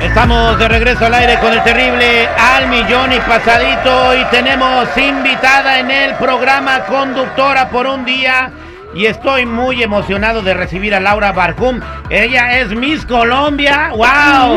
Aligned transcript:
Estamos 0.00 0.58
de 0.60 0.68
regreso 0.68 1.06
al 1.06 1.14
aire 1.14 1.38
con 1.40 1.52
el 1.52 1.62
terrible 1.64 2.28
al 2.28 2.68
millón 2.68 3.12
y 3.12 3.18
pasadito 3.18 4.14
y 4.16 4.24
tenemos 4.26 4.88
invitada 4.96 5.80
en 5.80 5.90
el 5.90 6.14
programa 6.14 6.84
conductora 6.84 7.68
por 7.68 7.88
un 7.88 8.04
día 8.04 8.50
y 8.94 9.06
estoy 9.06 9.46
muy 9.46 9.82
emocionado 9.82 10.42
de 10.42 10.54
recibir 10.54 10.94
a 10.94 11.00
Laura 11.00 11.32
Barcum. 11.32 11.80
Ella 12.10 12.58
es 12.60 12.74
Miss 12.74 13.04
Colombia. 13.06 13.88
¡Wow! 13.90 13.98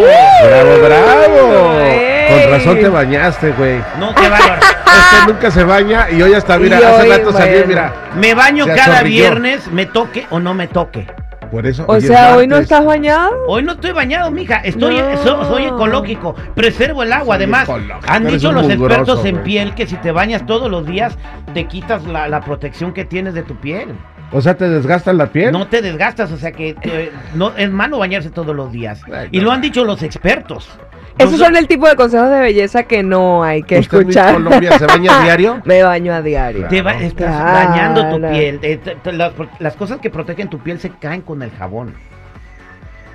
¡Bravo, 0.02 0.78
bravo! 0.84 1.80
¡Ey! 1.82 2.44
Con 2.44 2.52
razón 2.52 2.80
te 2.80 2.90
bañaste, 2.90 3.52
güey. 3.54 3.80
No, 4.00 4.14
qué 4.16 4.30
bárbaro. 4.30 4.62
Este 4.98 5.28
nunca 5.32 5.52
se 5.52 5.64
baña 5.64 6.08
y 6.10 6.22
hoy 6.22 6.34
hasta, 6.34 6.58
mira, 6.58 6.80
Y 6.80 6.84
hace 6.84 7.02
hoy, 7.04 7.10
rato 7.10 7.32
salió, 7.32 7.52
bueno. 7.52 7.68
mira. 7.68 7.94
Me 8.16 8.34
baño 8.34 8.66
cada 8.66 9.04
viernes, 9.04 9.68
me 9.72 9.86
toque 9.86 10.26
o 10.32 10.40
no 10.40 10.54
me 10.56 10.68
toque. 10.68 11.06
Por 11.52 11.66
eso. 11.68 11.86
O 11.88 12.02
sea, 12.02 12.36
hoy 12.36 12.48
no 12.48 12.58
estás 12.58 12.84
bañado. 12.84 13.32
Hoy 13.48 13.64
no 13.64 13.74
estoy 13.74 13.92
bañado, 13.92 14.32
mija. 14.32 14.58
Estoy, 14.58 14.98
No. 15.00 15.24
so- 15.24 15.46
soy 15.46 15.66
ecológico. 15.66 16.36
Preservo 16.56 17.04
el 17.04 17.14
agua. 17.14 17.36
Soy 17.36 17.44
Además, 17.44 17.70
han 18.08 18.24
Eres 18.28 18.42
dicho 18.42 18.52
los 18.52 18.64
mugroso, 18.68 18.86
expertos 18.86 19.26
en 19.26 19.44
piel 19.44 19.76
que 19.76 19.86
si 19.88 19.96
te 19.98 20.12
bañas 20.12 20.46
todos 20.46 20.70
los 20.70 20.86
días, 20.86 21.16
te 21.54 21.66
quitas 21.68 22.04
la, 22.06 22.28
la 22.28 22.42
protección 22.42 22.92
que 22.92 23.06
tienes 23.06 23.34
de 23.34 23.44
tu 23.44 23.56
piel. 23.56 23.94
O 24.32 24.42
sea, 24.42 24.56
¿te 24.58 24.68
desgasta 24.70 25.14
la 25.14 25.28
piel? 25.28 25.52
No 25.54 25.68
te 25.68 25.82
desgastas, 25.82 26.32
o 26.32 26.38
sea 26.38 26.52
que 26.52 26.76
eh, 26.82 27.12
no 27.36 27.54
es 27.56 27.72
malo 27.72 27.98
bañarse 28.00 28.30
todos 28.30 28.56
los 28.56 28.72
días. 28.72 29.02
Ay, 29.12 29.30
Y 29.32 29.38
no. 29.40 29.46
lo 29.46 29.52
han 29.54 29.62
dicho 29.62 29.86
los 29.86 30.04
expertos. 30.04 30.70
Esos 31.18 31.40
son 31.40 31.56
el 31.56 31.68
tipo 31.68 31.88
de 31.88 31.96
consejos 31.96 32.30
de 32.30 32.40
belleza 32.42 32.84
que 32.84 33.02
no 33.02 33.44
hay 33.44 33.64
que 33.64 33.80
¿Usted, 33.80 34.00
escuchar. 34.00 34.34
Colombia, 34.36 34.78
se 34.78 34.86
baña 34.86 35.20
a 35.20 35.24
diario? 35.24 35.62
Me 35.66 35.82
baño 35.82 36.14
a 36.14 36.22
diario. 36.22 36.68
Te 36.68 36.82
va- 36.84 36.94
estás 36.94 37.36
Claro. 37.36 37.70
dañando 37.70 38.10
tu 38.10 38.22
piel. 38.34 38.60
Eh, 38.62 38.80
las 39.60 39.76
cosas 39.76 40.00
que 40.00 40.10
protegen 40.12 40.48
tu 40.50 40.60
piel 40.60 40.80
se 40.80 40.90
caen 40.92 41.22
con 41.22 41.42
el 41.42 41.50
jabón. 41.52 41.94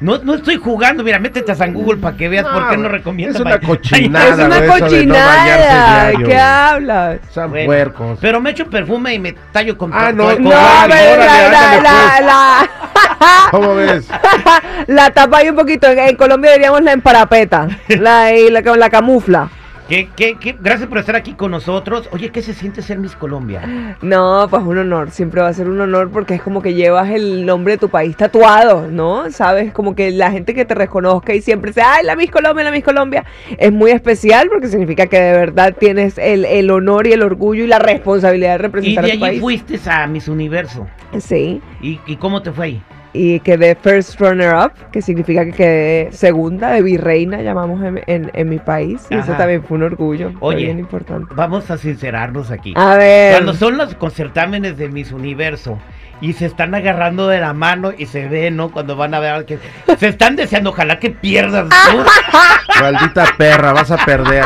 No, 0.02 0.18
no 0.18 0.34
estoy 0.34 0.56
jugando, 0.56 1.04
mira, 1.04 1.18
métete 1.20 1.52
a 1.52 1.54
San 1.54 1.72
Google 1.72 1.98
para 2.00 2.16
que 2.16 2.28
veas 2.28 2.44
por 2.44 2.68
qué 2.68 2.76
no 2.76 2.88
recomiendo. 2.88 3.38
Es 3.38 3.40
una 3.44 3.60
cochinada. 3.60 4.28
es 4.28 4.34
una 4.34 4.60
no 4.60 4.72
cochinada. 4.72 6.12
¿Qué 6.26 6.36
hablas? 6.38 7.20
Son 7.30 7.50
Bueno, 7.50 7.66
puercos. 7.66 8.18
Pero 8.20 8.40
me 8.40 8.50
echo 8.50 8.66
perfume 8.68 9.14
y 9.14 9.18
me 9.20 9.32
tallo 9.52 9.78
con 9.78 9.92
Ah, 9.94 10.10
no, 10.12 10.24
con- 10.24 10.42
No, 10.42 10.50
órale, 10.50 11.16
la, 11.18 11.26
la, 11.26 11.44
ándale, 11.44 11.82
la, 11.82 12.14
pues. 12.16 12.26
la, 12.26 13.48
¿Cómo 13.52 13.74
ves? 13.76 14.08
la 14.88 15.10
tapa 15.10 15.38
ahí 15.38 15.50
un 15.50 15.56
poquito. 15.56 15.86
En, 15.86 15.98
en 16.00 16.16
Colombia 16.16 16.52
diríamos 16.52 16.82
la 16.82 16.92
emparapeta. 16.92 17.68
La, 17.88 18.32
y 18.34 18.50
la, 18.50 18.60
la 18.60 18.90
camufla. 18.90 19.48
¿Qué- 19.92 20.08
qué- 20.16 20.38
qué? 20.40 20.56
Gracias 20.58 20.88
por 20.88 20.96
estar 20.96 21.16
aquí 21.16 21.34
con 21.34 21.50
nosotros. 21.50 22.08
Oye, 22.12 22.30
¿qué 22.30 22.40
se 22.40 22.54
siente 22.54 22.80
ser 22.80 22.98
Miss 22.98 23.14
Colombia? 23.14 23.96
No, 24.00 24.46
pues 24.48 24.62
un 24.62 24.78
honor, 24.78 25.10
siempre 25.10 25.42
va 25.42 25.48
a 25.48 25.52
ser 25.52 25.68
un 25.68 25.78
honor 25.82 26.10
porque 26.10 26.32
es 26.32 26.40
como 26.40 26.62
que 26.62 26.72
llevas 26.72 27.10
el 27.10 27.44
nombre 27.44 27.74
de 27.74 27.78
tu 27.78 27.90
país 27.90 28.16
tatuado, 28.16 28.88
¿no? 28.90 29.30
Sabes, 29.30 29.70
como 29.74 29.94
que 29.94 30.10
la 30.10 30.30
gente 30.30 30.54
que 30.54 30.64
te 30.64 30.74
reconozca 30.74 31.34
y 31.34 31.42
siempre 31.42 31.74
sea, 31.74 31.96
ay, 31.96 32.06
la 32.06 32.16
Miss 32.16 32.30
Colombia, 32.30 32.64
la 32.64 32.70
Miss 32.70 32.84
Colombia, 32.84 33.22
es 33.58 33.70
muy 33.70 33.90
especial 33.90 34.48
porque 34.50 34.68
significa 34.68 35.08
que 35.08 35.20
de 35.20 35.32
verdad 35.36 35.74
tienes 35.78 36.16
el, 36.16 36.46
el 36.46 36.70
honor 36.70 37.06
y 37.06 37.12
el 37.12 37.22
orgullo 37.22 37.62
y 37.62 37.66
la 37.66 37.78
responsabilidad 37.78 38.52
de 38.52 38.54
Y 38.54 38.62
representar 38.62 39.04
de 39.04 39.12
a 39.12 39.18
tu 39.18 39.24
allí 39.26 39.40
país. 39.40 39.40
fuiste 39.42 39.78
a 39.90 40.06
Miss 40.06 40.26
Universo. 40.26 40.86
Sí, 41.18 41.60
¿Y, 41.82 42.00
y 42.06 42.16
cómo 42.16 42.40
te 42.40 42.50
fue 42.50 42.64
ahí? 42.64 42.82
Y 43.14 43.40
quedé 43.40 43.74
first 43.74 44.18
runner 44.20 44.54
up, 44.54 44.72
que 44.90 45.02
significa 45.02 45.44
que 45.44 45.52
quedé 45.52 46.12
segunda 46.12 46.70
de 46.70 46.82
virreina, 46.82 47.42
llamamos 47.42 47.82
en, 47.84 48.02
en- 48.06 48.30
en 48.32 48.48
mi 48.48 48.58
país, 48.58 49.02
y 49.10 49.14
eso 49.16 49.32
también 49.32 49.62
fue 49.62 49.76
un 49.76 49.82
orgullo, 49.84 50.32
Oye. 50.40 50.64
bien 50.64 50.78
importante. 50.78 51.32
Vamos 51.34 51.70
a 51.70 51.76
sincerarnos 51.78 52.50
aquí. 52.50 52.72
A 52.76 52.96
ver, 52.96 53.32
Cuando 53.34 53.54
son 53.54 53.76
los 53.76 53.94
concertámenes 53.94 54.76
de 54.78 54.88
Miss 54.88 55.12
Universo 55.12 55.78
y 56.20 56.34
se 56.34 56.46
están 56.46 56.72
agarrando 56.74 57.26
de 57.28 57.40
la 57.40 57.52
mano 57.52 57.90
y 57.96 58.06
se 58.06 58.28
ve, 58.28 58.50
¿no? 58.52 58.70
Cuando 58.70 58.94
van 58.96 59.12
a 59.12 59.18
ver 59.20 59.44
que 59.44 59.58
se 59.98 60.08
están 60.08 60.36
deseando, 60.36 60.70
ojalá 60.70 60.98
que 61.00 61.10
pierdas 61.10 61.68
tú. 61.68 61.98
Maldita 62.80 63.26
perra, 63.36 63.72
vas 63.72 63.90
a 63.90 63.96
perder. 64.04 64.44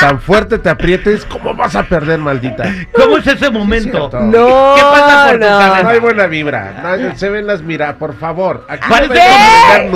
Tan 0.00 0.20
fuerte 0.20 0.58
te 0.58 0.68
aprietes, 0.68 1.24
¿cómo 1.24 1.54
vas 1.54 1.74
a 1.74 1.82
perder, 1.82 2.18
maldita? 2.18 2.72
¿Cómo 2.92 3.18
es 3.18 3.26
ese 3.26 3.50
momento? 3.50 4.08
no, 4.12 4.74
¿Qué 4.76 4.82
pasa 4.82 5.26
por 5.30 5.40
tu 5.40 5.46
no. 5.46 5.82
No 5.82 5.88
hay 5.88 5.98
buena 5.98 6.26
vibra. 6.26 6.96
No, 6.98 7.16
se 7.16 7.28
ven 7.30 7.46
las 7.46 7.62
mira, 7.62 7.96
por 7.96 8.14
favor. 8.16 8.64
Aquí 8.68 8.88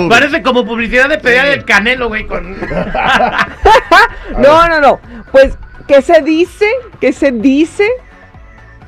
Parece, 0.09 0.41
como 0.43 0.65
publicidad 0.65 1.07
de 1.09 1.17
pedal 1.19 1.45
Sí. 1.45 1.51
del 1.51 1.65
canelo, 1.65 2.07
güey. 2.09 2.25
Con... 2.27 2.55
No, 4.37 4.67
no, 4.67 4.79
no. 4.81 4.99
Pues, 5.31 5.57
¿qué 5.87 6.01
se 6.01 6.21
dice? 6.21 6.65
¿Qué 6.99 7.13
se 7.13 7.31
dice? 7.31 7.87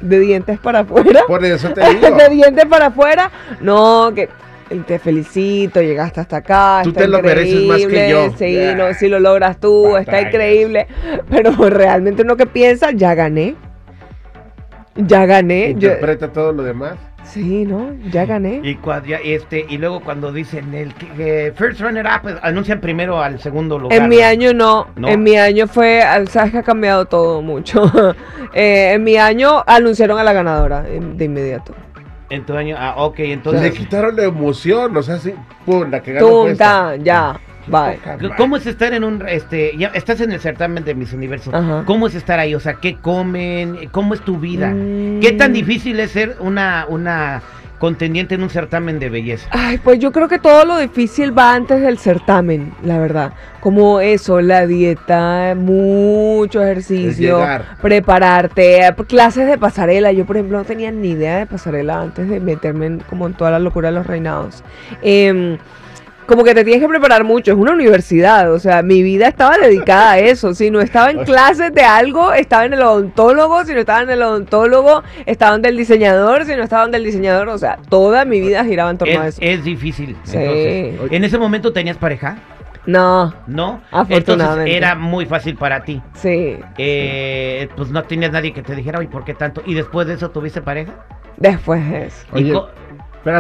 De 0.02 0.20
dientes 0.20 0.60
para 0.60 0.80
afuera. 0.80 1.22
Por 1.28 1.44
eso 1.46 1.70
te 1.70 1.88
digo. 1.94 2.12
de 2.18 2.30
dientes 2.30 2.66
para 2.66 2.88
afuera. 2.88 3.32
No, 3.62 4.12
que 4.14 4.30
te 4.88 5.00
felicito, 5.00 5.82
llegaste 5.82 6.20
hasta 6.22 6.38
acá. 6.38 6.82
Tú 6.84 6.90
está 6.90 7.02
te 7.02 7.08
lo 7.08 7.22
mereces 7.22 7.64
más 7.66 7.78
que 7.78 7.84
increíble, 7.84 8.10
yo. 8.10 8.34
Sí, 8.38 8.54
Ya. 8.56 8.76
no, 8.76 8.94
si 8.94 9.08
lo 9.08 9.20
logras 9.20 9.60
tú, 9.60 9.96
está 9.98 10.22
increíble. 10.22 10.88
Pero 11.30 11.52
realmente 11.70 12.24
uno 12.24 12.36
que 12.36 12.46
piensa, 12.46 12.92
ya 12.92 13.14
gané. 13.16 13.56
Ya 14.96 15.26
gané. 15.26 15.68
yo- 15.78 15.90
Interpreta 15.90 16.30
todo 16.32 16.54
lo 16.54 16.64
demás. 16.64 16.96
sí, 17.26 17.66
¿no? 17.66 17.92
Ya 18.12 18.26
gané. 18.26 18.62
Y, 18.64 18.76
cua- 18.78 19.04
ya, 19.06 19.18
este, 19.18 19.66
y 19.68 19.78
luego 19.78 20.00
cuando 20.00 20.32
dicen 20.32 20.74
el 20.74 20.94
que, 20.94 21.08
que 21.10 21.54
first 21.56 21.82
runner 21.82 22.06
up, 22.06 22.22
pues, 22.22 22.36
anuncian 22.42 22.80
primero 22.80 23.22
al 23.22 23.40
segundo 23.42 23.78
lugar. 23.78 23.98
En 24.00 24.08
mi 24.08 24.22
año 24.22 24.54
no. 24.54 24.88
No. 24.96 25.10
En 25.10 25.22
mi 25.24 25.36
año 25.36 25.68
fue, 25.68 26.02
al- 26.02 26.28
sabes 26.30 26.52
que 26.52 26.60
ha 26.60 26.64
cambiado 26.64 27.06
todo 27.06 27.42
mucho. 27.42 27.84
Eh, 28.58 28.94
en 28.94 29.04
mi 29.04 29.18
año 29.18 29.62
anunciaron 29.68 30.18
a 30.18 30.24
la 30.24 30.32
ganadora 30.32 30.86
eh, 30.88 30.98
de 31.02 31.26
inmediato. 31.26 31.74
En 32.30 32.46
tu 32.46 32.56
año, 32.56 32.76
ah, 32.80 32.96
ok, 32.98 33.20
le 33.20 33.34
entonces. 33.34 33.74
quitaron 33.74 34.16
la 34.16 34.24
emoción, 34.24 34.96
o 34.98 35.04
sea, 35.04 35.20
sí, 35.20 35.34
pum, 35.66 35.90
la 35.92 36.02
que 36.02 36.14
ganó 36.14 36.28
fue 36.28 36.36
Tum, 36.42 36.52
esta. 36.54 36.66
tan, 36.66 37.04
ya, 37.04 37.40
bye. 37.68 38.00
¿Cómo 38.36 38.58
es 38.58 38.66
estar 38.66 38.94
en 38.94 39.04
un, 39.04 39.28
este, 39.28 39.78
ya 39.78 39.88
estás 39.90 40.22
en 40.22 40.32
el 40.32 40.40
certamen 40.40 40.84
de 40.84 40.96
Miss 40.96 41.14
Universo? 41.14 41.52
Ajá. 41.56 41.84
¿Cómo 41.86 42.08
es 42.08 42.16
estar 42.16 42.40
ahí? 42.40 42.56
O 42.56 42.60
sea, 42.60 42.76
¿qué 42.76 42.96
comen? 42.98 43.90
¿Cómo 43.92 44.14
es 44.16 44.22
tu 44.22 44.38
vida? 44.40 44.72
Mm. 44.72 45.20
¿Qué 45.20 45.34
tan 45.34 45.54
difícil 45.54 46.00
es 46.00 46.12
ser 46.12 46.38
una, 46.40 46.86
una 46.90 47.42
contendiente 47.80 48.36
en 48.36 48.44
un 48.44 48.50
certamen 48.50 49.00
de 49.00 49.10
belleza? 49.10 49.48
Ay, 49.52 49.78
pues 49.78 50.00
yo 50.00 50.12
creo 50.12 50.28
que 50.28 50.40
todo 50.40 50.66
lo 50.66 50.78
difícil 50.78 51.38
va 51.38 51.54
antes 51.54 51.82
del 51.82 51.98
certamen, 51.98 52.74
la 52.84 53.00
verdad. 53.00 53.34
Como 53.60 54.00
eso, 54.00 54.42
la 54.42 54.68
dieta, 54.68 55.56
mucho 55.56 56.62
ejercicio, 56.62 57.46
prepararte, 57.82 58.88
eh, 58.88 58.96
clases 59.08 59.48
de 59.48 59.58
pasarela. 59.58 60.12
Yo, 60.12 60.26
por 60.26 60.38
ejemplo, 60.38 60.58
no 60.58 60.66
tenía 60.66 60.92
ni 60.92 61.10
idea 61.10 61.38
de 61.38 61.46
pasarela 61.46 62.02
antes 62.02 62.30
de 62.30 62.40
meterme 62.40 62.86
en, 62.86 63.00
como 63.00 63.28
en 63.28 63.34
toda 63.34 63.52
la 63.52 63.60
locura 63.60 63.90
de 63.90 63.96
los 63.96 64.08
reinados. 64.08 64.64
Em, 65.02 65.58
como 66.26 66.44
que 66.44 66.54
te 66.54 66.64
tienes 66.64 66.82
que 66.82 66.88
preparar 66.90 67.24
mucho, 67.24 67.52
es 67.52 67.58
una 67.58 67.72
universidad, 67.74 68.52
o 68.52 68.60
sea, 68.60 68.82
mi 68.82 69.02
vida 69.04 69.28
estaba 69.28 69.58
dedicada 69.58 70.14
a 70.14 70.20
eso, 70.20 70.54
si 70.54 70.72
no 70.72 70.82
estaba 70.82 71.12
en 71.12 71.24
clases 71.24 71.74
de 71.74 71.84
algo, 71.84 72.34
estaba 72.34 72.66
en 72.66 72.74
el 72.74 72.82
odontólogo, 72.82 73.64
si 73.66 73.74
no 73.74 73.80
estaba 73.80 74.02
en 74.02 74.10
el 74.10 74.22
odontólogo, 74.22 75.04
estaba 75.26 75.52
donde 75.54 75.70
el 75.70 75.78
diseñador, 75.78 76.46
si 76.46 76.56
no 76.56 76.64
estaba 76.64 76.84
donde 76.84 76.98
el 76.98 77.04
diseñador, 77.04 77.50
o 77.50 77.58
sea, 77.58 77.78
toda 77.90 78.26
mi 78.26 78.42
vida 78.42 78.64
giraba 78.66 78.92
en 78.92 78.98
torno 78.98 79.22
a 79.22 79.28
Es, 79.28 79.36
eso. 79.36 79.42
es 79.44 79.64
difícil. 79.64 80.16
Sí. 80.24 80.38
Entonces, 80.38 81.12
¿En 81.12 81.24
ese 81.24 81.38
momento 81.38 81.72
tenías 81.74 81.98
pareja? 81.98 82.38
No, 82.88 83.34
¿No? 83.48 83.82
Afortunadamente. 83.92 84.72
Entonces 84.72 84.76
era 84.76 84.94
muy 84.96 85.26
fácil 85.26 85.56
para 85.56 85.84
ti. 85.84 86.02
sí, 86.14 86.58
Eh, 86.78 87.68
pues 87.76 87.90
no 87.90 88.04
tenías 88.04 88.32
nadie 88.32 88.54
que 88.54 88.62
te 88.62 88.76
dijera, 88.76 89.02
¿y 89.04 89.08
por 89.08 89.26
qué 89.26 89.34
tanto? 89.34 89.64
¿Y 89.66 89.74
después 89.74 90.06
de 90.08 90.14
eso 90.14 90.30
tuviste 90.30 90.62
pareja? 90.62 90.94
después 91.38 91.82
es. 91.94 92.26
Y 92.34 92.52
Oye, 92.52 92.62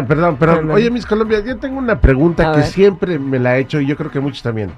perdón, 0.07 0.35
perdón. 0.37 0.71
Oye, 0.71 0.89
Miss 0.91 1.05
Colombia, 1.05 1.39
yo 1.45 1.57
tengo 1.57 1.77
una 1.77 2.01
pregunta 2.01 2.49
A 2.49 2.51
que 2.53 2.57
ver. 2.59 2.67
siempre 2.67 3.17
me 3.19 3.39
la 3.39 3.55
he 3.57 3.61
hecho 3.61 3.79
y 3.79 3.85
yo 3.85 3.95
creo 3.95 4.11
que 4.11 4.19
muchos 4.19 4.41
también. 4.43 4.71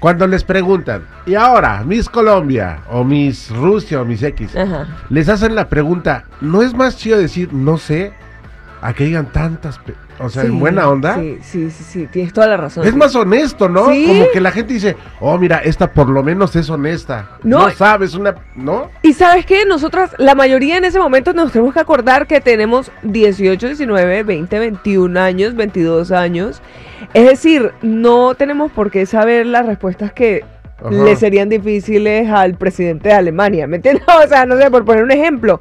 Cuando 0.00 0.26
les 0.26 0.44
preguntan, 0.44 1.04
y 1.26 1.34
ahora, 1.34 1.82
Miss 1.84 2.08
Colombia, 2.08 2.80
o 2.90 3.02
Miss 3.04 3.50
Rusia, 3.50 4.00
o 4.00 4.04
Miss 4.04 4.22
X, 4.22 4.54
Ajá. 4.56 4.86
les 5.08 5.28
hacen 5.28 5.54
la 5.54 5.68
pregunta, 5.68 6.24
¿no 6.40 6.60
es 6.62 6.74
más 6.74 6.96
chido 6.98 7.16
decir 7.18 7.52
no 7.54 7.78
sé? 7.78 8.12
A 8.82 8.92
que 8.92 9.04
digan 9.04 9.32
tantas. 9.32 9.78
pe- 9.78 9.94
O 10.18 10.28
sea, 10.28 10.42
Sí, 10.42 10.48
en 10.48 10.58
buena 10.58 10.88
onda. 10.88 11.16
Sí, 11.16 11.38
sí, 11.42 11.70
sí, 11.70 11.84
sí, 11.84 12.06
tienes 12.06 12.32
toda 12.32 12.46
la 12.46 12.56
razón. 12.56 12.86
Es 12.86 12.94
más 12.94 13.14
honesto, 13.14 13.68
¿no? 13.68 13.90
Sí. 13.90 14.06
Como 14.06 14.24
que 14.32 14.40
la 14.40 14.50
gente 14.50 14.72
dice, 14.72 14.96
oh, 15.20 15.36
mira, 15.38 15.58
esta 15.58 15.92
por 15.92 16.08
lo 16.08 16.22
menos 16.22 16.56
es 16.56 16.70
honesta. 16.70 17.30
No. 17.42 17.66
No, 17.66 17.70
sabes, 17.70 18.14
una, 18.14 18.34
¿no? 18.54 18.90
Y 19.02 19.12
sabes 19.12 19.44
qué, 19.44 19.64
nosotras, 19.66 20.12
la 20.18 20.34
mayoría 20.34 20.76
en 20.78 20.84
ese 20.84 20.98
momento 20.98 21.32
nos 21.32 21.52
tenemos 21.52 21.74
que 21.74 21.80
acordar 21.80 22.26
que 22.26 22.40
tenemos 22.40 22.90
18, 23.02 23.66
19, 23.66 24.22
20, 24.22 24.58
21 24.58 25.20
años, 25.20 25.54
22 25.54 26.12
años. 26.12 26.62
Es 27.14 27.26
decir, 27.28 27.72
no 27.82 28.34
tenemos 28.34 28.72
por 28.72 28.90
qué 28.90 29.06
saber 29.06 29.46
las 29.46 29.66
respuestas 29.66 30.12
que 30.12 30.44
Ajá. 30.78 30.90
le 30.90 31.16
serían 31.16 31.48
difíciles 31.48 32.30
al 32.30 32.54
presidente 32.54 33.08
de 33.10 33.14
Alemania. 33.14 33.66
¿Me 33.66 33.76
entiendes? 33.76 34.04
O 34.24 34.28
sea, 34.28 34.46
no 34.46 34.56
sé, 34.56 34.70
por 34.70 34.84
poner 34.84 35.04
un 35.04 35.10
ejemplo. 35.12 35.60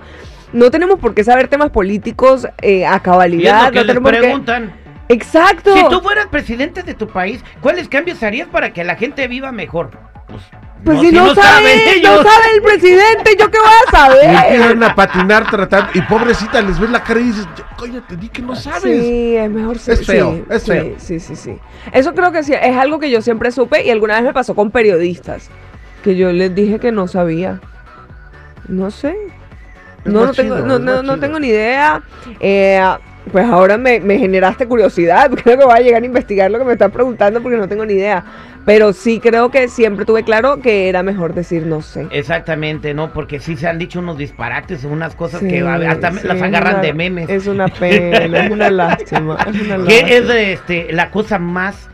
No 0.56 0.72
tenemos 0.72 1.00
por 1.00 1.13
qué 1.13 1.24
saber 1.24 1.48
temas 1.50 1.69
políticos 1.69 2.48
eh, 2.62 2.86
a 2.86 2.96
Y 2.96 3.00
cabalidad. 3.02 3.72
que 3.72 3.80
no 3.80 3.84
les 3.84 3.88
tenemos 3.88 4.04
por 4.12 4.13
qué- 4.13 4.19
preguntan. 4.25 4.74
Exacto. 5.10 5.75
Si 5.75 5.90
tú 5.90 6.00
fueras 6.02 6.28
presidente 6.28 6.81
de 6.81 6.94
tu 6.94 7.07
país, 7.07 7.44
¿cuáles 7.62 7.88
cambios 7.90 8.24
harías 8.24 8.48
para 8.48 8.72
que 8.74 8.84
la 8.84 8.96
gente 8.96 9.28
viva 9.28 9.52
mejor? 9.52 9.92
Pues, 10.28 10.42
Pues 10.84 11.00
si 11.02 11.12
no, 11.12 11.36
sabe, 11.36 11.78
saben 11.78 12.02
no 12.04 12.18
sabe 12.24 12.46
el 12.56 12.62
presidente, 12.62 13.36
¿yo 13.40 13.52
qué 13.52 13.57
voy 13.60 13.68
a 13.68 13.88
Y 13.88 13.92
saber? 13.92 14.54
empiezan 14.54 14.84
a 14.84 14.96
patinar 14.96 15.50
tratando. 15.50 15.92
Y 15.94 16.02
pobrecita, 16.04 16.62
les 16.62 16.80
ves 16.80 16.90
la 16.90 17.04
cara 17.04 17.19
y 17.19 17.24
dices, 17.24 17.48
coño, 17.78 18.02
te 18.07 18.16
di 18.16 18.30
que 18.30 18.42
no 18.42 18.56
sabes. 18.56 19.04
Sí, 19.04 19.36
es 19.36 19.50
mejor 19.50 19.78
sí, 19.78 19.92
Es 19.92 20.06
feo, 20.06 20.31
sí, 20.34 20.44
es 20.50 20.62
sí, 20.63 20.72
feo. 20.72 20.96
Sí, 20.98 21.19
sí, 21.19 21.36
sí. 21.36 21.57
Eso 21.92 22.13
creo 22.16 22.31
que 22.31 22.44
sí, 22.44 22.54
es 22.54 22.78
algo 22.78 22.98
que 23.00 23.10
yo 23.12 23.22
siempre 23.22 23.52
supe 23.52 23.84
y 23.84 23.90
alguna 23.92 24.16
vez 24.16 24.24
me 24.24 24.34
pasó 24.34 24.56
con 24.56 24.72
periodistas, 24.72 25.50
que 26.04 26.16
yo 26.16 26.31
les 26.31 26.56
dije 26.56 26.80
que 26.80 26.92
no 26.92 27.07
sabía. 27.07 27.60
No 28.68 28.90
sé. 28.90 29.16
No, 30.06 30.25
no 30.25 30.34
tengo, 30.34 30.56
chido, 30.56 30.66
no, 30.68 30.80
no, 30.80 31.04
no 31.04 31.19
tengo 31.19 31.40
ni 31.40 31.48
idea. 31.50 32.02
Eh, 32.40 32.80
pues 33.31 33.46
ahora 33.46 33.78
me, 33.78 34.00
me 34.00 34.18
generaste 34.19 34.68
curiosidad. 34.68 35.31
Creo 35.44 35.57
que 35.57 35.66
voy 35.66 35.74
a 35.78 35.81
llegar 35.81 36.04
a 36.04 36.06
investigar 36.06 36.52
lo 36.52 36.60
que 36.60 36.66
me 36.66 36.74
estás 36.74 36.92
preguntando 36.92 37.42
porque 37.42 37.57
no 37.57 37.68
tengo 37.68 37.86
ni 37.86 37.94
idea. 37.94 38.24
Pero 38.66 38.94
sí 38.94 39.19
creo 39.19 39.52
que 39.52 39.68
siempre 39.68 40.06
tuve 40.06 40.24
claro 40.24 40.60
que 40.60 40.90
era 40.90 41.04
mejor 41.04 41.36
decir 41.36 41.68
no 41.68 41.84
sé. 41.84 42.07
Exactamente, 42.10 42.96
¿no? 42.96 43.13
Porque 43.13 43.40
sí 43.40 43.56
se 43.57 43.68
han 43.68 43.78
dicho 43.78 44.00
unos 44.00 44.18
disparates, 44.18 44.84
unas 44.86 45.16
cosas 45.16 45.42
Sí, 45.42 45.48
que 45.50 45.62
a- 45.62 45.75
hasta 45.92 46.12
sí, 46.12 46.28
las 46.28 46.38
es 46.38 46.42
agarran 46.42 46.74
una- 46.74 46.81
de 46.81 46.94
memes. 46.94 47.30
Es 47.30 47.46
una 47.46 47.68
pena, 47.80 48.44
es 48.46 48.52
una 48.52 48.69
lástima. 48.72 49.38
Es 49.48 49.62
una 49.62 49.78
lástima. 49.78 49.86
¿Qué 50.07 50.18
es 50.18 50.30
este, 50.30 50.92
la 50.94 51.12
cosa 51.12 51.38
más... 51.38 51.90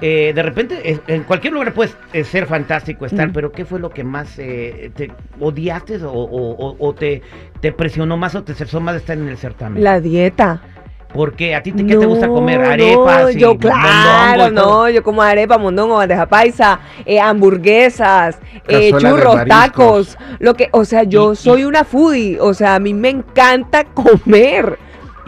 eh, 0.00 0.32
de 0.34 0.42
repente, 0.42 1.00
en 1.06 1.24
cualquier 1.24 1.52
lugar 1.54 1.72
puedes 1.74 1.96
eh, 2.12 2.24
ser 2.24 2.46
fantástico, 2.46 3.04
estar, 3.06 3.32
pero 3.32 3.50
¿qué 3.52 3.64
fue 3.64 3.80
lo 3.80 3.90
que 3.90 4.04
más 4.04 4.38
eh, 4.38 4.90
te 4.94 5.10
odiaste 5.40 5.96
o, 6.04 6.10
o- 6.12 6.52
o- 6.52 6.76
o 6.78 6.94
te, 6.94 7.22
te 7.60 7.72
presionó 7.72 8.16
más 8.16 8.34
o 8.34 8.42
te 8.44 8.52
estresó 8.52 8.80
más 8.80 8.94
de 8.94 9.00
estar 9.00 9.16
en 9.18 9.28
el 9.28 9.36
certamen? 9.38 9.82
La 9.82 10.00
dieta. 10.00 10.62
¿Por 11.12 11.32
qué? 11.32 11.54
¿A 11.54 11.62
ti 11.62 11.72
te, 11.72 11.86
qué 11.86 11.96
te 11.96 12.04
gusta 12.04 12.28
comer? 12.28 12.60
no, 12.60 12.66
¿Arepas? 12.68 13.34
y 13.34 13.38
yo 13.40 13.56
claro, 13.56 14.48
y 14.48 14.50
no, 14.52 14.90
yo 14.90 15.02
como 15.02 15.22
arepa, 15.22 15.56
mondongo, 15.56 15.96
bandeja 15.96 16.26
paisa, 16.26 16.80
eh, 17.06 17.18
hamburguesas, 17.18 18.38
eh, 18.68 18.90
churros, 18.92 19.44
tacos, 19.48 20.18
lo 20.38 20.52
que, 20.52 20.68
o 20.70 20.84
sea, 20.84 21.04
yo 21.04 21.30
Y- 21.30 21.32
y- 21.32 21.36
soy 21.36 21.64
una 21.64 21.84
foodie, 21.84 22.38
o 22.38 22.52
sea, 22.52 22.74
a 22.74 22.78
mí 22.78 22.92
me 22.92 23.08
encanta 23.08 23.84
comer. 23.94 24.78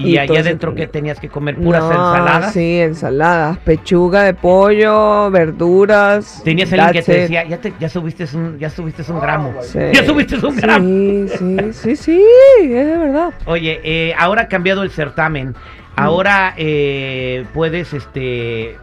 Y, 0.00 0.18
allá 0.18 0.40
adentro, 0.40 0.74
¿qué 0.74 0.86
tenías 0.86 1.20
que 1.20 1.28
comer? 1.28 1.56
¿Puras 1.56 1.82
no, 1.82 1.90
ensaladas? 1.90 2.52
Sí, 2.52 2.80
ensaladas, 2.80 3.58
pechuga 3.58 4.22
de 4.24 4.34
pollo, 4.34 5.30
verduras. 5.30 6.42
Tenías 6.44 6.72
alguien 6.72 6.92
que 6.92 7.02
te 7.02 7.20
decía, 7.20 7.46
ya, 7.46 7.58
te, 7.58 7.72
ya 7.78 7.88
subiste 7.88 8.24
un, 8.34 8.58
ya 8.58 8.70
subiste 8.70 9.10
un 9.10 9.20
gramo. 9.20 9.54
Sí. 9.62 9.78
Ya 9.92 10.04
subiste 10.04 10.36
un 10.36 10.56
gramo. 10.56 10.86
Sí, 10.86 11.28
sí, 11.28 11.72
sí, 11.72 11.96
sí, 11.96 12.22
es 12.62 12.86
de 12.86 12.96
verdad. 12.96 13.34
Oye, 13.46 13.80
eh, 13.84 14.14
ahora 14.18 14.42
ha 14.42 14.48
cambiado 14.48 14.82
el 14.82 14.90
certamen. 14.90 15.54
Ahora 15.96 16.54
eh, 16.56 17.44
puedes 17.52 17.92
este 17.92 18.76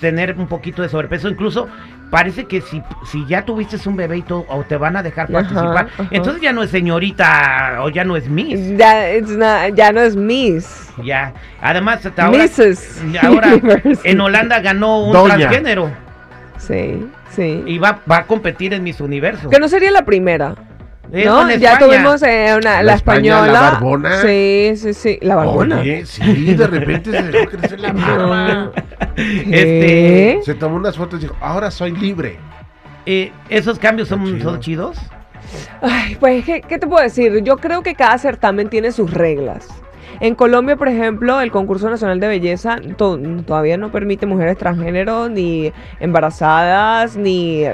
tener 0.00 0.36
un 0.38 0.46
poquito 0.46 0.82
de 0.82 0.88
sobrepeso. 0.88 1.28
Incluso 1.28 1.68
parece 2.10 2.46
que 2.46 2.60
si, 2.60 2.82
si 3.10 3.26
ya 3.26 3.44
tuviste 3.44 3.76
un 3.88 3.96
bebé 3.96 4.18
y 4.18 4.22
todo, 4.22 4.44
o 4.48 4.62
te 4.64 4.76
van 4.76 4.96
a 4.96 5.02
dejar 5.02 5.28
participar. 5.30 5.88
ajá. 5.94 6.08
Entonces 6.10 6.42
ya 6.42 6.52
no 6.52 6.62
es 6.62 6.70
señorita 6.70 7.78
o 7.82 7.88
ya 7.90 8.04
no 8.04 8.16
es 8.16 8.28
Miss. 8.28 8.76
Ya, 8.76 9.12
it's 9.14 9.30
not- 9.30 9.74
ya 9.74 9.92
no 9.92 10.00
es 10.00 10.16
Miss. 10.16 10.88
Ya. 11.04 11.32
Además, 11.60 12.04
hasta 12.04 12.26
ahora, 12.26 12.44
Mrs. 12.44 13.02
ahora 13.22 13.48
en 14.04 14.20
Holanda 14.20 14.60
ganó 14.60 15.00
un 15.04 15.12
Doña. 15.12 15.36
transgénero 15.36 15.90
Sí, 16.58 17.06
sí. 17.30 17.62
y 17.66 17.78
va, 17.78 18.00
va 18.10 18.18
a 18.18 18.26
competir 18.26 18.74
en 18.74 18.82
Miss 18.82 19.00
Universo. 19.00 19.48
Que 19.50 19.60
no 19.60 19.68
sería 19.68 19.90
la 19.90 20.04
primera. 20.04 20.54
Eh, 21.12 21.24
¿no? 21.24 21.50
Ya 21.56 21.78
tuvimos 21.78 22.22
eh, 22.22 22.54
una, 22.56 22.76
la, 22.76 22.82
La 22.82 22.94
España, 22.94 23.30
española. 23.36 23.52
la 23.52 23.60
barbona. 23.70 24.20
Sí, 24.22 24.72
sí, 24.76 24.92
sí. 24.92 25.18
La 25.22 25.36
barbona. 25.36 25.80
Oye, 25.80 26.04
sí, 26.04 26.54
de 26.54 26.66
repente 26.66 27.10
se 27.12 27.22
dejó 27.22 27.50
crecer 27.50 27.80
la 27.80 27.92
barba. 27.92 28.70
Este. 29.16 30.40
Se 30.44 30.54
tomó 30.54 30.76
unas 30.76 30.96
fotos 30.96 31.18
y 31.18 31.22
dijo, 31.22 31.36
ahora 31.40 31.70
soy 31.70 31.92
libre. 31.92 32.38
eh, 33.06 33.32
¿Esos 33.48 33.78
cambios 33.78 34.08
son, 34.08 34.22
Está 34.22 34.36
chido. 34.38 34.50
son 34.50 34.60
chidos? 34.60 34.98
Ay, 35.80 36.16
pues, 36.20 36.44
¿qué, 36.44 36.60
¿qué 36.60 36.78
te 36.78 36.86
puedo 36.86 37.02
decir? 37.02 37.42
Yo 37.42 37.56
creo 37.56 37.82
que 37.82 37.94
cada 37.94 38.18
certamen 38.18 38.68
tiene 38.68 38.92
sus 38.92 39.10
reglas. 39.12 39.66
En 40.20 40.34
Colombia, 40.34 40.76
por 40.76 40.88
ejemplo, 40.88 41.40
el 41.40 41.50
concurso 41.50 41.88
nacional 41.88 42.20
de 42.20 42.28
belleza 42.28 42.76
to- 42.96 43.18
todavía 43.46 43.76
no 43.76 43.90
permite 43.90 44.26
mujeres 44.26 44.58
transgénero, 44.58 45.28
ni 45.28 45.72
embarazadas, 46.00 47.16
ni... 47.16 47.64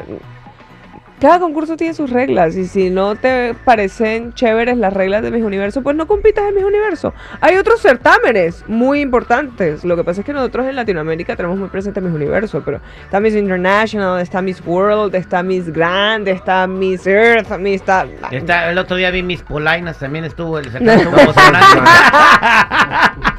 Cada 1.21 1.39
concurso 1.39 1.77
tiene 1.77 1.95
sus 1.95 2.11
reglas 2.11 2.57
y 2.57 2.67
si 2.67 2.91
no 2.91 3.15
te 3.15 3.55
parecen 3.65 4.35
chéveres 4.35 4.77
las 4.77 4.93
reglas 4.93 5.23
de 5.23 5.31
Miss 5.31 5.45
Universo, 5.45 5.83
pues 5.83 5.97
no 5.97 6.07
compitas 6.07 6.45
en 6.49 6.55
Miss 6.57 6.65
Universo. 6.65 7.15
Hay 7.41 7.57
otros 7.57 7.81
certámenes 7.81 8.65
muy 8.67 9.01
importantes. 9.01 9.85
Lo 9.85 9.97
que 9.97 10.05
pasa 10.05 10.21
es 10.21 10.27
que 10.27 10.33
nosotros 10.33 10.67
en 10.67 10.77
Latinoamérica 10.77 11.37
tenemos 11.37 11.57
muy 11.57 11.69
presente 11.69 12.01
Miss 12.01 12.13
Universo, 12.15 12.63
pero 12.65 12.81
está 13.05 13.21
Miss 13.21 13.35
International, 13.37 14.21
está 14.21 14.43
Miss 14.43 14.61
World, 14.67 15.15
está 15.15 15.43
Miss 15.43 15.73
Grand, 15.73 16.27
está 16.29 16.67
Miss 16.67 17.07
Earth, 17.07 17.51
Miss... 17.59 17.75
Está, 17.81 18.07
Está- 18.31 18.71
el 18.71 18.79
otro 18.79 18.97
día 18.97 19.11
vi 19.11 19.23
mis 19.23 19.43
polainas, 19.43 19.99
también 19.99 20.25
estuvo 20.25 20.59
el 20.59 20.67
certamen. 20.71 21.09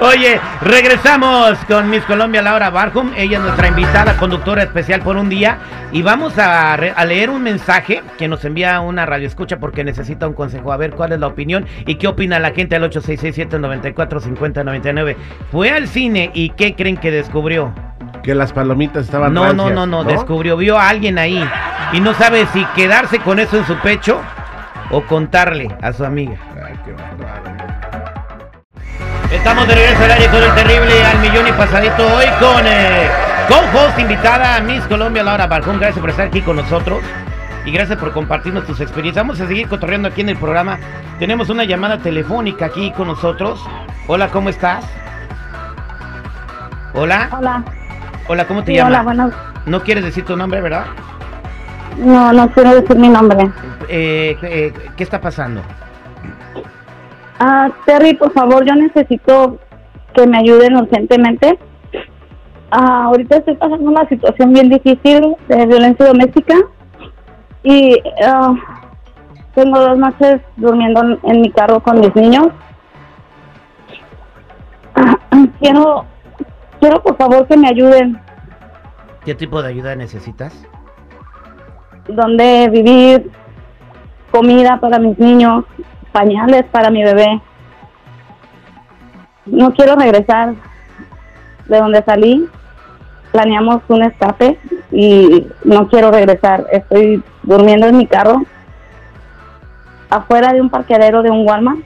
Oye, 0.00 0.40
regresamos 0.62 1.58
con 1.68 1.90
Miss 1.90 2.02
Colombia 2.04 2.42
Laura 2.42 2.70
Barham. 2.70 3.12
Ella 3.16 3.38
es 3.38 3.42
nuestra 3.44 3.68
invitada, 3.68 4.16
conductora 4.16 4.62
especial 4.62 5.00
por 5.00 5.16
un 5.16 5.28
día. 5.28 5.58
Y 5.92 6.02
vamos 6.02 6.36
a, 6.38 6.76
re- 6.76 6.92
a 6.96 7.04
leer 7.04 7.30
un 7.30 7.42
mensaje 7.42 8.02
que 8.18 8.28
nos 8.28 8.44
envía 8.44 8.80
una 8.80 9.06
radio 9.06 9.26
escucha 9.26 9.58
porque 9.58 9.84
necesita 9.84 10.26
un 10.26 10.34
consejo. 10.34 10.72
A 10.72 10.76
ver 10.76 10.92
cuál 10.92 11.12
es 11.12 11.20
la 11.20 11.26
opinión 11.26 11.66
y 11.86 11.96
qué 11.96 12.08
opina 12.08 12.38
la 12.38 12.50
gente 12.52 12.76
al 12.76 12.90
866-794-5099. 12.90 15.16
Fue 15.50 15.70
al 15.70 15.88
cine 15.88 16.30
y 16.34 16.50
¿qué 16.50 16.74
creen 16.74 16.96
que 16.96 17.10
descubrió? 17.10 17.72
Que 18.22 18.34
las 18.34 18.52
palomitas 18.52 19.04
estaban 19.06 19.32
No, 19.32 19.52
no, 19.52 19.64
rancias, 19.64 19.74
no, 19.74 19.86
no, 19.86 20.04
descubrió, 20.04 20.56
vio 20.56 20.78
a 20.78 20.88
alguien 20.88 21.18
ahí 21.18 21.42
y 21.92 22.00
no 22.00 22.14
sabe 22.14 22.46
si 22.52 22.64
quedarse 22.74 23.18
con 23.20 23.38
eso 23.38 23.56
en 23.56 23.66
su 23.66 23.76
pecho 23.76 24.20
o 24.90 25.02
contarle 25.02 25.68
a 25.82 25.92
su 25.92 26.04
amiga. 26.04 26.34
Ay, 26.66 26.74
qué 26.84 26.92
bárbaro. 26.92 27.17
Estamos 29.32 29.68
de 29.68 29.74
regreso 29.74 30.04
al 30.04 30.10
aire 30.12 30.26
con 30.28 30.42
el 30.42 30.54
terrible 30.54 31.04
al 31.04 31.18
millón 31.20 31.46
y 31.48 31.52
pasadito 31.52 32.02
hoy 32.16 32.24
con 32.40 32.66
eh, 32.66 33.08
con 33.48 33.58
host 33.76 33.98
invitada 33.98 34.60
Miss 34.60 34.82
Colombia 34.86 35.22
Laura 35.22 35.46
Barjón. 35.46 35.78
Gracias 35.78 36.00
por 36.00 36.10
estar 36.10 36.26
aquí 36.28 36.40
con 36.40 36.56
nosotros 36.56 37.00
y 37.66 37.70
gracias 37.72 37.98
por 37.98 38.12
compartirnos 38.12 38.64
tus 38.66 38.80
experiencias. 38.80 39.22
Vamos 39.24 39.40
a 39.40 39.46
seguir 39.46 39.68
cotorreando 39.68 40.08
aquí 40.08 40.22
en 40.22 40.30
el 40.30 40.36
programa. 40.38 40.78
Tenemos 41.18 41.50
una 41.50 41.64
llamada 41.64 41.98
telefónica 41.98 42.66
aquí 42.66 42.90
con 42.92 43.08
nosotros. 43.08 43.62
Hola, 44.06 44.28
¿cómo 44.28 44.48
estás? 44.48 44.84
Hola, 46.94 47.28
Hola. 47.38 47.62
hola, 48.28 48.46
¿cómo 48.46 48.64
te 48.64 48.72
Sí, 48.72 48.76
llamas? 48.78 48.92
hola, 48.92 49.02
buenas. 49.02 49.32
No 49.66 49.82
quieres 49.82 50.04
decir 50.04 50.24
tu 50.24 50.36
nombre, 50.36 50.62
¿verdad? 50.62 50.86
No, 51.98 52.32
no 52.32 52.48
quiero 52.50 52.74
decir 52.80 52.96
mi 52.96 53.08
nombre. 53.10 53.50
Eh, 53.88 54.38
eh, 54.42 54.72
¿Qué 54.96 55.02
está 55.04 55.20
pasando? 55.20 55.62
Ah, 57.38 57.70
Terry, 57.86 58.14
por 58.14 58.32
favor, 58.32 58.64
yo 58.64 58.74
necesito 58.74 59.58
que 60.14 60.26
me 60.26 60.38
ayuden 60.38 60.76
urgentemente. 60.76 61.58
Ah, 62.70 63.04
ahorita 63.04 63.36
estoy 63.36 63.54
pasando 63.56 63.90
una 63.90 64.06
situación 64.08 64.52
bien 64.52 64.68
difícil 64.68 65.36
de 65.48 65.66
violencia 65.66 66.06
doméstica 66.06 66.54
y 67.62 67.96
ah, 68.26 68.54
tengo 69.54 69.78
dos 69.80 69.98
noches 69.98 70.40
durmiendo 70.56 71.00
en, 71.02 71.18
en 71.22 71.40
mi 71.40 71.50
carro 71.50 71.80
con 71.80 72.00
mis 72.00 72.14
niños. 72.14 72.48
Ah, 74.94 75.16
quiero, 75.60 76.04
quiero 76.80 77.02
por 77.02 77.16
favor 77.16 77.46
que 77.46 77.56
me 77.56 77.68
ayuden 77.68 78.18
¿Qué 79.24 79.34
tipo 79.34 79.60
de 79.62 79.68
ayuda 79.68 79.94
necesitas? 79.94 80.54
donde 82.08 82.70
vivir, 82.70 83.30
comida 84.30 84.80
para 84.80 84.98
mis 84.98 85.18
niños, 85.18 85.64
pañales 86.18 86.64
para 86.72 86.90
mi 86.90 87.04
bebé. 87.04 87.40
No 89.46 89.72
quiero 89.72 89.94
regresar 89.94 90.54
de 91.66 91.78
donde 91.78 92.02
salí. 92.02 92.48
Planeamos 93.30 93.82
un 93.86 94.02
escape 94.02 94.58
y 94.90 95.46
no 95.62 95.86
quiero 95.86 96.10
regresar. 96.10 96.66
Estoy 96.72 97.22
durmiendo 97.44 97.86
en 97.86 97.98
mi 97.98 98.06
carro 98.06 98.42
afuera 100.10 100.52
de 100.52 100.60
un 100.60 100.70
parqueadero 100.70 101.22
de 101.22 101.30
un 101.30 101.46
Walmart. 101.46 101.78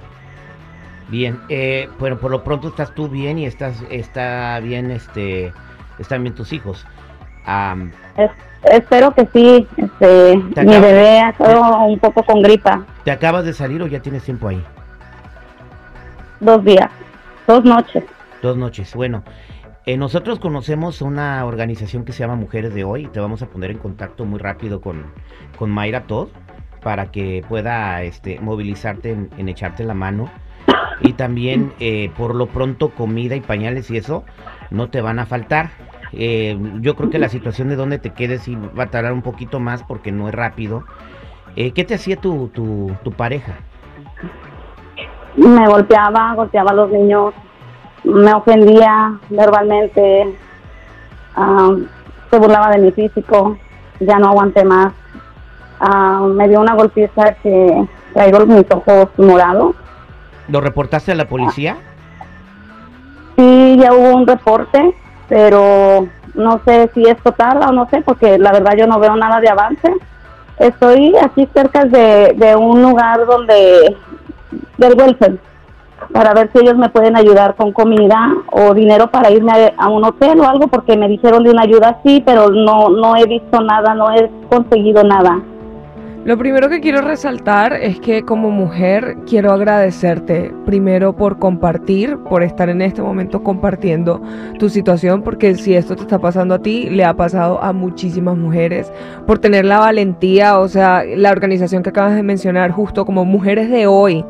Bien, 1.08 1.38
eh, 1.50 1.90
bueno, 1.98 2.16
por 2.16 2.30
lo 2.30 2.42
pronto 2.42 2.68
estás 2.68 2.94
tú 2.94 3.08
bien 3.08 3.38
y 3.38 3.44
estás, 3.44 3.82
está 3.90 4.58
bien, 4.60 4.90
este, 4.90 5.52
están 5.98 6.22
bien 6.22 6.34
tus 6.34 6.54
hijos. 6.54 6.86
Es- 8.16 8.30
espero 8.64 9.14
que 9.14 9.26
sí. 9.32 9.66
Este, 9.76 10.42
Te 10.54 10.64
mi 10.64 10.78
bebé 10.78 11.20
ha 11.20 11.30
estado 11.30 11.84
un 11.86 11.98
poco 11.98 12.22
con 12.22 12.42
gripa. 12.42 12.84
¿Te 13.04 13.10
acabas 13.10 13.44
de 13.44 13.52
salir 13.52 13.82
o 13.82 13.86
ya 13.86 14.00
tienes 14.00 14.22
tiempo 14.22 14.48
ahí? 14.48 14.62
Dos 16.40 16.64
días, 16.64 16.90
dos 17.46 17.64
noches. 17.64 18.04
Dos 18.42 18.56
noches. 18.56 18.94
Bueno, 18.94 19.22
eh, 19.86 19.96
nosotros 19.96 20.38
conocemos 20.38 21.02
una 21.02 21.44
organización 21.44 22.04
que 22.04 22.12
se 22.12 22.20
llama 22.20 22.36
Mujeres 22.36 22.74
de 22.74 22.84
Hoy. 22.84 23.06
Te 23.06 23.20
vamos 23.20 23.42
a 23.42 23.46
poner 23.46 23.70
en 23.70 23.78
contacto 23.78 24.24
muy 24.24 24.38
rápido 24.38 24.80
con, 24.80 25.06
con 25.58 25.70
Mayra 25.70 26.02
Todd 26.02 26.28
para 26.82 27.12
que 27.12 27.44
pueda 27.48 28.02
este, 28.02 28.40
movilizarte 28.40 29.10
en, 29.10 29.30
en 29.38 29.48
echarte 29.48 29.84
la 29.84 29.94
mano. 29.94 30.28
Y 31.00 31.14
también, 31.14 31.72
eh, 31.80 32.10
por 32.16 32.34
lo 32.34 32.46
pronto, 32.46 32.90
comida 32.90 33.34
y 33.34 33.40
pañales 33.40 33.90
y 33.90 33.96
eso 33.96 34.24
no 34.70 34.88
te 34.88 35.00
van 35.00 35.18
a 35.18 35.26
faltar. 35.26 35.70
Eh, 36.12 36.58
yo 36.80 36.94
creo 36.94 37.10
que 37.10 37.18
la 37.18 37.28
situación 37.28 37.68
de 37.68 37.76
donde 37.76 37.98
te 37.98 38.10
quedes 38.10 38.42
sí 38.42 38.56
va 38.78 38.84
a 38.84 38.90
tardar 38.90 39.12
un 39.12 39.22
poquito 39.22 39.60
más 39.60 39.82
porque 39.82 40.12
no 40.12 40.28
es 40.28 40.34
rápido. 40.34 40.84
Eh, 41.56 41.72
¿Qué 41.72 41.84
te 41.84 41.94
hacía 41.94 42.16
tu, 42.16 42.48
tu, 42.48 42.92
tu 43.02 43.12
pareja? 43.12 43.54
Me 45.36 45.66
golpeaba, 45.66 46.34
golpeaba 46.34 46.70
a 46.70 46.74
los 46.74 46.90
niños, 46.90 47.32
me 48.04 48.32
ofendía 48.34 49.18
verbalmente, 49.30 50.36
ah, 51.36 51.74
se 52.30 52.38
burlaba 52.38 52.70
de 52.70 52.78
mi 52.78 52.92
físico, 52.92 53.56
ya 54.00 54.18
no 54.18 54.28
aguanté 54.28 54.64
más. 54.64 54.92
Ah, 55.80 56.26
me 56.28 56.48
dio 56.48 56.60
una 56.60 56.74
golpiza 56.74 57.34
que 57.42 57.86
traigo 58.12 58.46
mis 58.46 58.70
ojos 58.70 59.08
morados. 59.16 59.74
¿Lo 60.48 60.60
reportaste 60.60 61.12
a 61.12 61.14
la 61.14 61.26
policía? 61.26 61.76
Sí, 63.36 63.78
ya 63.80 63.92
hubo 63.92 64.16
un 64.16 64.26
reporte, 64.26 64.94
pero 65.28 66.08
no 66.34 66.60
sé 66.64 66.90
si 66.94 67.02
es 67.02 67.16
total 67.22 67.60
o 67.68 67.72
no 67.72 67.88
sé, 67.88 68.02
porque 68.02 68.38
la 68.38 68.52
verdad 68.52 68.74
yo 68.76 68.86
no 68.86 68.98
veo 68.98 69.16
nada 69.16 69.40
de 69.40 69.48
avance. 69.48 69.94
Estoy 70.58 71.14
aquí 71.16 71.48
cerca 71.54 71.84
de, 71.84 72.34
de 72.36 72.56
un 72.56 72.82
lugar 72.82 73.26
donde, 73.26 73.96
del 74.78 74.94
welfare, 74.94 75.38
para 76.12 76.34
ver 76.34 76.50
si 76.52 76.58
ellos 76.58 76.76
me 76.76 76.88
pueden 76.90 77.16
ayudar 77.16 77.54
con 77.54 77.72
comida 77.72 78.34
o 78.50 78.74
dinero 78.74 79.10
para 79.10 79.30
irme 79.30 79.52
a, 79.52 79.84
a 79.84 79.88
un 79.88 80.04
hotel 80.04 80.40
o 80.40 80.48
algo, 80.48 80.68
porque 80.68 80.96
me 80.96 81.08
dijeron 81.08 81.42
de 81.42 81.50
una 81.50 81.62
ayuda 81.62 81.98
así, 82.00 82.22
pero 82.24 82.50
no, 82.50 82.88
no 82.88 83.16
he 83.16 83.24
visto 83.26 83.60
nada, 83.60 83.94
no 83.94 84.10
he 84.12 84.30
conseguido 84.48 85.02
nada. 85.02 85.40
Lo 86.24 86.38
primero 86.38 86.68
que 86.68 86.80
quiero 86.80 87.00
resaltar 87.00 87.72
es 87.72 87.98
que 87.98 88.22
como 88.22 88.52
mujer 88.52 89.16
quiero 89.26 89.50
agradecerte 89.50 90.52
primero 90.64 91.16
por 91.16 91.40
compartir, 91.40 92.16
por 92.16 92.44
estar 92.44 92.68
en 92.68 92.80
este 92.80 93.02
momento 93.02 93.42
compartiendo 93.42 94.22
tu 94.56 94.68
situación, 94.68 95.22
porque 95.22 95.56
si 95.56 95.74
esto 95.74 95.96
te 95.96 96.02
está 96.02 96.20
pasando 96.20 96.54
a 96.54 96.62
ti, 96.62 96.88
le 96.90 97.04
ha 97.04 97.14
pasado 97.14 97.60
a 97.60 97.72
muchísimas 97.72 98.38
mujeres, 98.38 98.92
por 99.26 99.40
tener 99.40 99.64
la 99.64 99.80
valentía, 99.80 100.60
o 100.60 100.68
sea, 100.68 101.02
la 101.04 101.32
organización 101.32 101.82
que 101.82 101.90
acabas 101.90 102.14
de 102.14 102.22
mencionar, 102.22 102.70
justo 102.70 103.04
como 103.04 103.24
mujeres 103.24 103.68
de 103.68 103.88
hoy. 103.88 104.24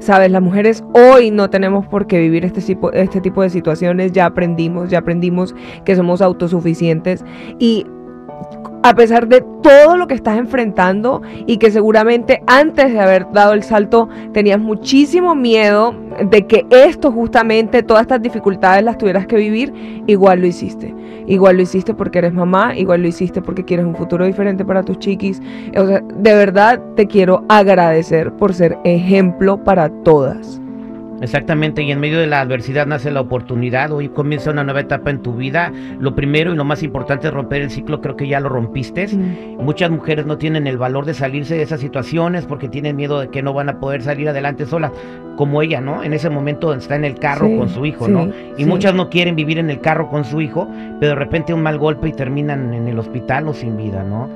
Sabes, 0.00 0.32
las 0.32 0.42
mujeres 0.42 0.82
hoy 0.92 1.30
no 1.30 1.50
tenemos 1.50 1.86
por 1.86 2.08
qué 2.08 2.18
vivir 2.18 2.44
este 2.44 2.60
tipo, 2.60 2.90
este 2.90 3.20
tipo 3.20 3.42
de 3.42 3.50
situaciones, 3.50 4.10
ya 4.10 4.26
aprendimos, 4.26 4.90
ya 4.90 4.98
aprendimos 4.98 5.54
que 5.84 5.94
somos 5.94 6.20
autosuficientes 6.20 7.24
y 7.60 7.86
a 8.82 8.94
pesar 8.94 9.28
de 9.28 9.44
todo 9.62 9.96
lo 9.96 10.06
que 10.06 10.14
estás 10.14 10.38
enfrentando 10.38 11.22
y 11.46 11.58
que 11.58 11.70
seguramente 11.70 12.42
antes 12.46 12.92
de 12.92 13.00
haber 13.00 13.30
dado 13.32 13.52
el 13.52 13.62
salto 13.62 14.08
tenías 14.32 14.58
muchísimo 14.58 15.34
miedo 15.34 15.94
de 16.30 16.46
que 16.46 16.66
esto 16.70 17.10
justamente, 17.10 17.82
todas 17.82 18.02
estas 18.02 18.22
dificultades 18.22 18.84
las 18.84 18.96
tuvieras 18.98 19.26
que 19.26 19.36
vivir, 19.36 20.02
igual 20.06 20.40
lo 20.40 20.46
hiciste. 20.46 20.94
Igual 21.26 21.56
lo 21.56 21.62
hiciste 21.62 21.92
porque 21.92 22.20
eres 22.20 22.32
mamá, 22.32 22.74
igual 22.76 23.02
lo 23.02 23.08
hiciste 23.08 23.42
porque 23.42 23.64
quieres 23.64 23.84
un 23.84 23.94
futuro 23.94 24.24
diferente 24.24 24.64
para 24.64 24.82
tus 24.82 24.98
chiquis. 24.98 25.42
De 25.72 26.34
verdad 26.34 26.80
te 26.96 27.06
quiero 27.06 27.44
agradecer 27.48 28.32
por 28.32 28.54
ser 28.54 28.78
ejemplo 28.84 29.62
para 29.62 29.90
todas. 29.90 30.60
Exactamente, 31.20 31.82
y 31.82 31.90
en 31.90 31.98
medio 32.00 32.20
de 32.20 32.26
la 32.28 32.40
adversidad 32.40 32.86
nace 32.86 33.10
la 33.10 33.20
oportunidad, 33.20 33.90
hoy 33.92 34.08
comienza 34.08 34.50
una 34.50 34.62
nueva 34.64 34.80
etapa 34.80 35.10
en 35.10 35.20
tu 35.20 35.34
vida, 35.34 35.72
lo 35.98 36.14
primero 36.14 36.52
y 36.52 36.56
lo 36.56 36.64
más 36.64 36.82
importante 36.82 37.26
es 37.28 37.32
romper 37.34 37.62
el 37.62 37.70
ciclo, 37.70 38.00
creo 38.00 38.16
que 38.16 38.28
ya 38.28 38.38
lo 38.40 38.48
rompiste, 38.48 39.08
Mm. 39.08 39.62
muchas 39.64 39.90
mujeres 39.90 40.26
no 40.26 40.38
tienen 40.38 40.66
el 40.66 40.78
valor 40.78 41.04
de 41.04 41.14
salirse 41.14 41.56
de 41.56 41.62
esas 41.62 41.80
situaciones 41.80 42.46
porque 42.46 42.68
tienen 42.68 42.94
miedo 42.96 43.20
de 43.20 43.28
que 43.28 43.42
no 43.42 43.52
van 43.52 43.68
a 43.68 43.80
poder 43.80 44.02
salir 44.02 44.28
adelante 44.28 44.64
solas, 44.66 44.92
como 45.36 45.62
ella, 45.62 45.80
¿no? 45.80 46.02
En 46.04 46.12
ese 46.12 46.30
momento 46.30 46.72
está 46.74 46.96
en 46.96 47.04
el 47.04 47.14
carro 47.18 47.46
Sí, 47.46 47.56
con 47.56 47.68
su 47.68 47.84
hijo, 47.86 48.06
sí, 48.06 48.12
¿no? 48.12 48.28
Y 48.56 48.62
sí. 48.62 48.64
muchas 48.66 48.94
no 48.94 49.08
quieren 49.10 49.34
vivir 49.36 49.58
en 49.58 49.70
el 49.70 49.80
carro 49.80 50.08
con 50.08 50.24
su 50.24 50.40
hijo, 50.40 50.68
pero 51.00 51.10
de 51.10 51.14
repente 51.16 51.54
un 51.54 51.62
mal 51.62 51.78
golpe 51.78 52.08
y 52.08 52.12
terminan 52.12 52.74
en 52.74 52.88
el 52.88 52.98
hospital 52.98 53.48
o 53.48 53.54
sin 53.54 53.76
vida, 53.76 54.02
¿no? 54.04 54.28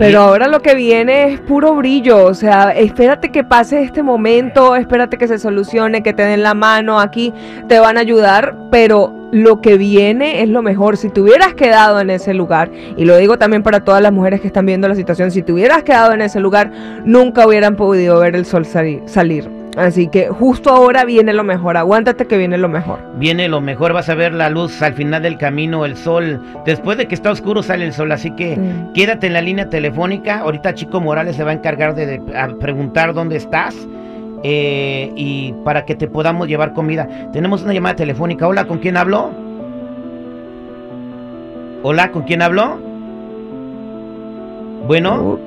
Pero 0.00 0.20
ahora 0.22 0.48
lo 0.48 0.62
que 0.62 0.74
viene 0.74 1.24
es 1.34 1.40
puro 1.40 1.74
brillo, 1.74 2.24
o 2.24 2.32
sea, 2.32 2.70
espérate 2.70 3.30
que 3.30 3.44
pase 3.44 3.82
este 3.82 4.02
momento, 4.02 4.74
espérate 4.74 5.18
que 5.18 5.28
se 5.28 5.38
solucione, 5.38 6.02
que 6.02 6.14
te 6.14 6.22
den 6.22 6.42
la 6.42 6.54
mano 6.54 6.98
aquí, 6.98 7.34
te 7.68 7.78
van 7.80 7.98
a 7.98 8.00
ayudar, 8.00 8.56
pero 8.70 9.12
lo 9.30 9.60
que 9.60 9.76
viene 9.76 10.42
es 10.42 10.48
lo 10.48 10.62
mejor. 10.62 10.96
Si 10.96 11.10
te 11.10 11.20
hubieras 11.20 11.52
quedado 11.52 12.00
en 12.00 12.08
ese 12.08 12.32
lugar, 12.32 12.70
y 12.96 13.04
lo 13.04 13.18
digo 13.18 13.36
también 13.36 13.62
para 13.62 13.84
todas 13.84 14.02
las 14.02 14.10
mujeres 14.10 14.40
que 14.40 14.46
están 14.46 14.64
viendo 14.64 14.88
la 14.88 14.94
situación, 14.94 15.30
si 15.30 15.42
te 15.42 15.52
hubieras 15.52 15.82
quedado 15.82 16.14
en 16.14 16.22
ese 16.22 16.40
lugar, 16.40 16.72
nunca 17.04 17.46
hubieran 17.46 17.76
podido 17.76 18.18
ver 18.20 18.34
el 18.36 18.46
sol 18.46 18.64
sali- 18.64 19.02
salir. 19.04 19.59
Así 19.76 20.08
que 20.08 20.28
justo 20.28 20.70
ahora 20.70 21.04
viene 21.04 21.32
lo 21.32 21.44
mejor, 21.44 21.76
aguántate 21.76 22.26
que 22.26 22.36
viene 22.36 22.58
lo 22.58 22.68
mejor. 22.68 22.98
Viene 23.16 23.48
lo 23.48 23.60
mejor, 23.60 23.92
vas 23.92 24.08
a 24.08 24.14
ver 24.16 24.34
la 24.34 24.50
luz 24.50 24.82
al 24.82 24.94
final 24.94 25.22
del 25.22 25.38
camino, 25.38 25.84
el 25.84 25.96
sol. 25.96 26.40
Después 26.66 26.98
de 26.98 27.06
que 27.06 27.14
está 27.14 27.30
oscuro 27.30 27.62
sale 27.62 27.84
el 27.86 27.92
sol, 27.92 28.10
así 28.10 28.32
que 28.32 28.56
Sí. 28.56 28.60
quédate 28.94 29.28
en 29.28 29.32
la 29.34 29.40
línea 29.42 29.68
telefónica. 29.70 30.40
Ahorita 30.40 30.74
Chico 30.74 31.00
Morales 31.00 31.36
se 31.36 31.44
va 31.44 31.50
a 31.52 31.54
encargar 31.54 31.94
de, 31.94 32.06
de- 32.18 32.36
a 32.38 32.48
preguntar 32.58 33.14
dónde 33.14 33.36
estás 33.36 33.76
eh, 34.42 35.12
y 35.14 35.52
para 35.64 35.84
que 35.84 35.94
te 35.94 36.08
podamos 36.08 36.48
llevar 36.48 36.72
comida. 36.72 37.06
Tenemos 37.32 37.62
una 37.62 37.72
llamada 37.72 37.94
telefónica. 37.94 38.48
Hola, 38.48 38.64
¿con 38.66 38.78
quién 38.78 38.96
hablo? 38.96 39.30
Hola, 41.82 42.10
¿con 42.10 42.22
quién 42.22 42.42
hablo? 42.42 42.76
Bueno. 44.86 45.38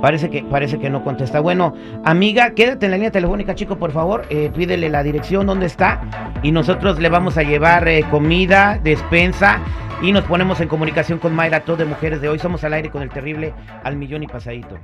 Parece 0.00 0.30
que, 0.30 0.42
parece 0.44 0.78
que 0.78 0.90
no 0.90 1.02
contesta. 1.02 1.40
Bueno, 1.40 1.74
amiga, 2.04 2.50
quédate 2.50 2.86
en 2.86 2.92
la 2.92 2.96
línea 2.98 3.10
telefónica, 3.10 3.54
chico, 3.54 3.76
por 3.76 3.92
favor. 3.92 4.26
Eh, 4.30 4.50
pídele 4.54 4.88
la 4.88 5.02
dirección 5.02 5.46
donde 5.46 5.66
está 5.66 6.00
y 6.42 6.52
nosotros 6.52 7.00
le 7.00 7.08
vamos 7.08 7.36
a 7.36 7.42
llevar 7.42 7.88
eh, 7.88 8.04
comida, 8.10 8.78
despensa 8.82 9.60
y 10.00 10.12
nos 10.12 10.24
ponemos 10.24 10.60
en 10.60 10.68
comunicación 10.68 11.18
con 11.18 11.34
Mayra, 11.34 11.60
todo 11.60 11.76
de 11.76 11.84
mujeres 11.84 12.20
de 12.20 12.28
hoy. 12.28 12.38
Somos 12.38 12.62
al 12.64 12.74
aire 12.74 12.90
con 12.90 13.02
el 13.02 13.10
terrible 13.10 13.52
al 13.82 13.96
millón 13.96 14.22
y 14.22 14.28
pasadito. 14.28 14.78